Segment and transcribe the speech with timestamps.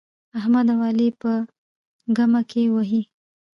[0.39, 1.31] احمد او علي يې په
[2.17, 3.01] ګمه کې وهي.